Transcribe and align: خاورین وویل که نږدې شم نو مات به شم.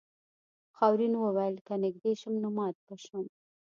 خاورین 0.77 1.13
وویل 1.17 1.55
که 1.67 1.73
نږدې 1.83 2.13
شم 2.21 2.33
نو 2.43 2.49
مات 2.57 2.75
به 2.85 2.95
شم. 3.05 3.25